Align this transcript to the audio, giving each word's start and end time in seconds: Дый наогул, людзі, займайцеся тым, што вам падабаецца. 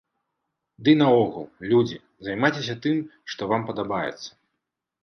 Дый 0.87 0.95
наогул, 1.01 1.45
людзі, 1.73 2.01
займайцеся 2.29 2.75
тым, 2.87 2.97
што 3.35 3.41
вам 3.55 3.61
падабаецца. 3.71 4.29